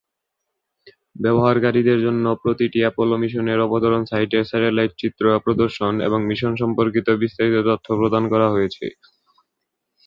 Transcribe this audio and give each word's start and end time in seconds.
ব্যবহারকারীদের 1.15 1.99
জন্য 2.05 2.25
প্রতিটি 2.43 2.79
অ্যাপোলো 2.83 3.15
মিশনের 3.21 3.59
অবতরণ 3.65 4.01
সাইটের 4.05 4.47
স্যাটেলাইট 4.49 4.91
চিত্র 5.01 5.23
প্রদর্শন 5.45 5.93
এবং 6.07 6.19
মিশন 6.29 6.53
সম্পর্কিত 6.61 7.07
বিস্তারিত 7.21 7.57
তথ্য 7.69 7.87
প্রদান 7.99 8.23
করা 8.33 8.47
হয়েছে। 8.49 8.85